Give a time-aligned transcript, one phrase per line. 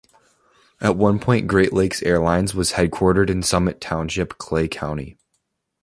[0.79, 5.15] At one point Great Lakes Airlines was headquartered in Summit Township, Clay County.